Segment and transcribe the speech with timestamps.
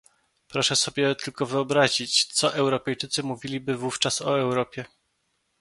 [0.47, 4.85] Proszę sobie tylko wyobrazić, co Europejczycy mówiliby wówczas o Europie